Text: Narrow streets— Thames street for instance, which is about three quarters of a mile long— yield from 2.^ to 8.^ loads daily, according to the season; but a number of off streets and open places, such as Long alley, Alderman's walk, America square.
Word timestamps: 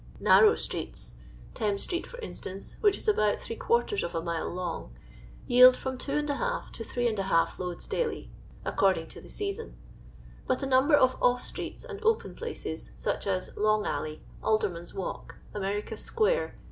Narrow 0.19 0.55
streets— 0.55 1.13
Thames 1.53 1.83
street 1.83 2.07
for 2.07 2.17
instance, 2.21 2.75
which 2.81 2.97
is 2.97 3.07
about 3.07 3.39
three 3.39 3.55
quarters 3.55 4.01
of 4.03 4.15
a 4.15 4.23
mile 4.23 4.49
long— 4.49 4.95
yield 5.45 5.77
from 5.77 5.95
2.^ 5.95 6.25
to 6.25 6.33
8.^ 6.83 7.59
loads 7.59 7.87
daily, 7.87 8.31
according 8.65 9.05
to 9.09 9.21
the 9.21 9.29
season; 9.29 9.75
but 10.47 10.63
a 10.63 10.65
number 10.65 10.95
of 10.95 11.15
off 11.21 11.45
streets 11.45 11.83
and 11.85 12.03
open 12.03 12.33
places, 12.33 12.93
such 12.97 13.27
as 13.27 13.55
Long 13.55 13.85
alley, 13.85 14.23
Alderman's 14.41 14.95
walk, 14.95 15.35
America 15.53 15.95
square. 15.95 16.55